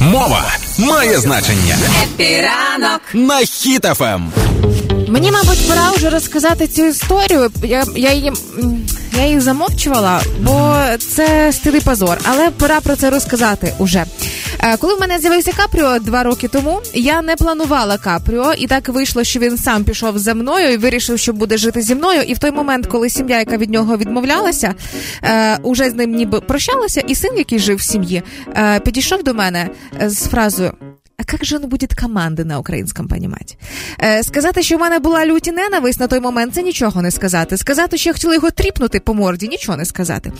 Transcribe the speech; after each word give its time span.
Мова 0.00 0.44
має 0.78 1.18
значення. 1.18 1.76
Happy 2.02 2.51
ранок 2.51 3.00
на 3.14 3.36
Хіт 3.38 3.92
FM. 3.92 4.32
Мені, 5.08 5.32
мабуть, 5.32 5.68
пора 5.68 5.90
вже 5.90 6.10
розказати 6.10 6.66
цю 6.66 6.84
історію. 6.86 7.50
Я 7.62 7.84
я, 7.96 8.12
її 8.12 8.32
я 9.16 9.24
її 9.24 9.40
замовчувала, 9.40 10.20
бо 10.40 10.76
це 11.14 11.52
стыд 11.52 11.74
и 11.74 11.80
позор. 11.80 12.18
Але 12.24 12.50
пора 12.50 12.80
про 12.80 12.96
це 12.96 13.10
розказати 13.10 13.74
уже. 13.78 14.04
Е, 14.58 14.76
коли 14.76 14.94
в 14.94 15.00
мене 15.00 15.18
з'явився 15.18 15.52
Капріо 15.52 15.98
два 15.98 16.22
роки 16.22 16.48
тому, 16.48 16.80
я 16.94 17.22
не 17.22 17.36
планувала 17.36 17.98
Капріо, 17.98 18.52
і 18.58 18.66
так 18.66 18.88
вийшло, 18.88 19.24
що 19.24 19.40
він 19.40 19.58
сам 19.58 19.84
пішов 19.84 20.18
за 20.18 20.34
мною 20.34 20.72
і 20.72 20.76
вирішив, 20.76 21.18
що 21.18 21.32
буде 21.32 21.56
жити 21.56 21.82
зі 21.82 21.94
мною. 21.94 22.22
І 22.22 22.34
в 22.34 22.38
той 22.38 22.50
момент, 22.50 22.86
коли 22.86 23.10
сім'я, 23.10 23.38
яка 23.38 23.56
від 23.56 23.70
нього 23.70 23.96
відмовлялася, 23.96 24.74
е, 25.22 25.58
уже 25.62 25.90
з 25.90 25.94
ним 25.94 26.14
ніби 26.14 26.40
прощалася, 26.40 27.00
і 27.00 27.14
син, 27.14 27.30
який 27.36 27.58
жив 27.58 27.76
в 27.76 27.82
сім'ї, 27.82 28.22
е, 28.56 28.80
підійшов 28.80 29.22
до 29.22 29.34
мене 29.34 29.68
з 30.00 30.26
фразою. 30.26 30.72
Как 31.26 31.44
же 31.44 31.56
он 31.56 31.62
будет 31.68 31.94
команди 31.94 32.44
на 32.44 32.58
українському 32.58 33.08
понімати? 33.08 33.54
Е, 34.02 34.22
Сказати, 34.22 34.62
що 34.62 34.76
в 34.76 34.80
мене 34.80 34.98
була 34.98 35.26
люті 35.26 35.52
ненависть 35.52 36.00
на 36.00 36.06
той 36.06 36.20
момент, 36.20 36.54
це 36.54 36.62
нічого 36.62 37.02
не 37.02 37.10
сказати. 37.10 37.56
Сказати, 37.56 37.96
що 37.96 38.10
я 38.10 38.12
хотіла 38.12 38.34
його 38.34 38.50
тріпнути 38.50 39.00
по 39.00 39.14
морді, 39.14 39.48
нічого 39.48 39.78
не 39.78 39.84
сказати. 39.84 40.32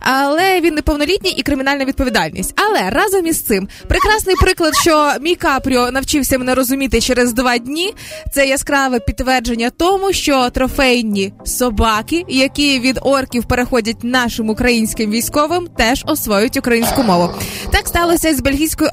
Але 0.00 0.60
він 0.60 0.74
неповнолітній 0.74 1.30
і 1.30 1.42
кримінальна 1.42 1.84
відповідальність. 1.84 2.54
Але 2.56 2.90
разом 2.90 3.26
із 3.26 3.40
цим 3.40 3.68
прекрасний 3.88 4.36
приклад, 4.40 4.74
що 4.82 5.12
мій 5.20 5.34
Капріо 5.34 5.90
навчився 5.90 6.38
мене 6.38 6.54
розуміти 6.54 7.00
через 7.00 7.32
два 7.32 7.58
дні. 7.58 7.94
Це 8.32 8.46
яскраве 8.46 9.00
підтвердження 9.00 9.70
тому, 9.70 10.12
що 10.12 10.50
трофейні 10.50 11.32
собаки, 11.44 12.24
які 12.28 12.80
від 12.80 12.98
орків 13.02 13.44
переходять 13.44 14.04
нашим 14.04 14.48
українським 14.50 15.10
військовим, 15.10 15.68
теж 15.78 16.04
освоюють 16.06 16.56
українську 16.56 17.02
мову. 17.02 17.30
Так 17.72 17.88
сталося 17.88 18.34
з 18.34 18.40
бельгійською 18.40 18.90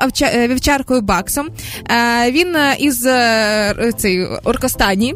вівчаркою 0.48 1.02
Бакс. 1.02 1.41
Феліксом. 1.42 1.50
Е, 1.90 2.32
він 2.32 2.56
е, 2.56 2.76
із 2.80 3.06
е, 3.06 3.92
цей 3.98 4.26
Оркостанії. 4.26 5.16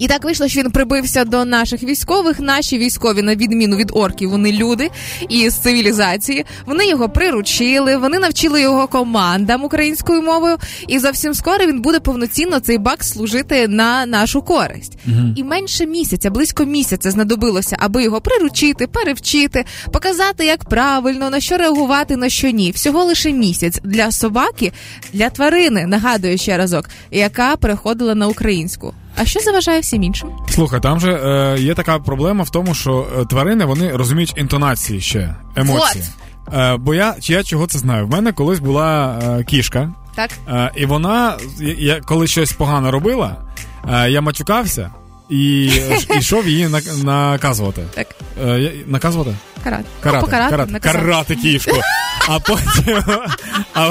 І 0.00 0.08
так 0.08 0.24
вийшло, 0.24 0.48
що 0.48 0.60
він 0.60 0.70
прибився 0.70 1.24
до 1.24 1.44
наших 1.44 1.82
військових. 1.82 2.40
Наші 2.40 2.78
військові, 2.78 3.22
на 3.22 3.34
відміну 3.34 3.76
від 3.76 3.90
орків, 3.94 4.30
вони 4.30 4.52
люди 4.52 4.90
із 5.28 5.54
цивілізації. 5.54 6.44
Вони 6.66 6.86
його 6.86 7.08
приручили, 7.08 7.96
вони 7.96 8.18
навчили 8.18 8.60
його 8.62 8.86
командам 8.86 9.64
українською 9.64 10.22
мовою. 10.22 10.56
І 10.88 10.98
зовсім 10.98 11.34
скоро 11.34 11.66
він 11.66 11.80
буде 11.80 12.00
повноцінно 12.00 12.60
цей 12.60 12.78
бак 12.78 13.04
служити 13.04 13.68
на 13.68 14.06
нашу 14.06 14.42
користь. 14.42 14.98
Угу. 15.06 15.34
І 15.36 15.44
менше 15.44 15.86
місяця, 15.86 16.30
близько 16.30 16.64
місяця, 16.64 17.10
знадобилося, 17.10 17.76
аби 17.80 18.02
його 18.02 18.20
приручити, 18.20 18.86
перевчити, 18.86 19.64
показати, 19.92 20.44
як 20.44 20.64
правильно 20.64 21.30
на 21.30 21.40
що 21.40 21.56
реагувати, 21.56 22.16
на 22.16 22.28
що 22.28 22.50
ні. 22.50 22.70
Всього 22.70 23.04
лише 23.04 23.32
місяць 23.32 23.80
для 23.84 24.12
собаки, 24.12 24.72
для 25.12 25.30
тварини. 25.30 25.86
Нагадую 25.86 26.38
ще 26.38 26.56
разок, 26.56 26.88
яка 27.10 27.56
переходила 27.56 28.14
на 28.14 28.28
українську. 28.28 28.94
А 29.20 29.24
що 29.24 29.40
заважає 29.40 29.80
всім 29.80 30.02
іншим? 30.02 30.28
Слухай, 30.48 30.80
там 30.80 31.00
же 31.00 31.12
е, 31.12 31.60
є 31.60 31.74
така 31.74 31.98
проблема 31.98 32.44
в 32.44 32.50
тому, 32.50 32.74
що 32.74 33.06
е, 33.20 33.24
тварини 33.24 33.64
вони 33.64 33.96
розуміють 33.96 34.34
інтонації 34.36 35.00
ще 35.00 35.34
емоції. 35.56 36.04
Е, 36.54 36.76
бо 36.76 36.94
я 36.94 37.14
чи 37.20 37.32
я 37.32 37.42
чого 37.42 37.66
це 37.66 37.78
знаю? 37.78 38.06
В 38.06 38.10
мене 38.10 38.32
колись 38.32 38.58
була 38.58 39.18
е, 39.22 39.44
кішка, 39.44 39.92
так 40.14 40.30
е, 40.48 40.70
і 40.76 40.86
вона, 40.86 41.36
я 41.78 42.00
коли 42.00 42.26
щось 42.26 42.52
погано 42.52 42.90
робила, 42.90 43.36
е, 43.92 44.10
я 44.10 44.20
матюкався 44.20 44.90
і 45.30 45.70
йшов 46.10 46.48
її 46.48 46.68
наказувати. 47.02 47.82
Так. 47.94 48.06
Е, 48.44 48.72
наказувати? 48.86 49.34
Карати. 49.64 49.84
Карати, 50.00 50.30
карати, 50.30 50.50
карати, 50.56 50.78
карати 50.80 51.36
кішку. 51.36 51.76
А 52.28 52.38
потім 52.38 53.02
а, 53.74 53.90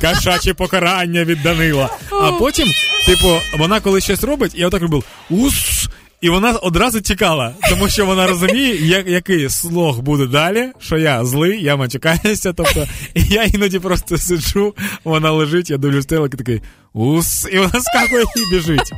кашаче 0.00 0.54
покарання 0.54 1.24
від 1.24 1.42
Данила. 1.42 1.88
А 2.22 2.32
потім, 2.32 2.68
типу, 3.08 3.40
вона 3.58 3.80
коли 3.80 4.00
щось 4.00 4.24
робить, 4.24 4.52
я 4.54 4.66
отак 4.66 4.82
робив 4.82 5.04
ус. 5.30 5.88
І 6.20 6.28
вона 6.28 6.50
одразу 6.52 7.00
тікала, 7.00 7.54
тому 7.68 7.88
що 7.88 8.06
вона 8.06 8.26
розуміє, 8.26 8.86
як, 8.86 9.08
який 9.08 9.50
слог 9.50 9.98
буде 9.98 10.26
далі, 10.26 10.68
що 10.78 10.98
я 10.98 11.24
злий, 11.24 11.62
я 11.62 11.76
матюкаюся. 11.76 12.52
Тобто, 12.52 12.86
і 13.14 13.22
я 13.24 13.42
іноді 13.44 13.78
просто 13.78 14.18
сиджу, 14.18 14.74
вона 15.04 15.32
лежить, 15.32 15.70
я 15.70 15.76
дивлюсь 15.76 16.06
телек 16.06 16.34
і 16.34 16.36
такий 16.36 16.62
ус, 16.92 17.48
і 17.52 17.58
вона 17.58 17.80
скакує 17.80 18.24
і 18.36 18.54
біжить. 18.54 18.92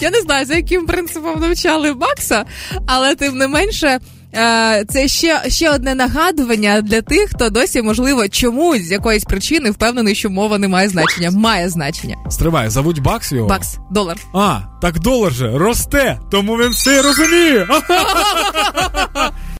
Я 0.00 0.10
не 0.10 0.20
знаю, 0.20 0.46
за 0.46 0.54
яким 0.54 0.86
принципом 0.86 1.40
навчали 1.40 1.94
Макса, 1.94 2.44
але 2.86 3.14
тим 3.14 3.38
не 3.38 3.48
менше. 3.48 3.98
Е, 4.38 4.84
це 4.88 5.08
ще 5.08 5.42
ще 5.48 5.70
одне 5.70 5.94
нагадування 5.94 6.80
для 6.80 7.02
тих, 7.02 7.30
хто 7.34 7.50
досі, 7.50 7.82
можливо, 7.82 8.28
чомусь 8.28 8.82
з 8.82 8.90
якоїсь 8.90 9.24
причини 9.24 9.70
впевнений, 9.70 10.14
що 10.14 10.30
мова 10.30 10.58
не 10.58 10.68
має 10.68 10.88
значення. 10.88 11.30
Має 11.30 11.68
значення. 11.68 12.16
Стривай, 12.30 12.68
завуть 12.70 13.02
бакс 13.02 13.32
його? 13.32 13.48
Бакс, 13.48 13.78
долар. 13.90 14.16
А, 14.34 14.60
так 14.82 14.98
долар 14.98 15.32
же 15.32 15.58
росте, 15.58 16.18
тому 16.30 16.56
він 16.56 16.70
все 16.70 17.02
розуміє. 17.02 17.66